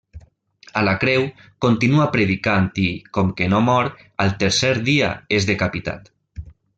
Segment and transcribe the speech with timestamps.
[0.79, 1.25] A la creu,
[1.65, 3.91] continua predicant i, com que no mor,
[4.25, 6.11] al tercer dia és decapitat.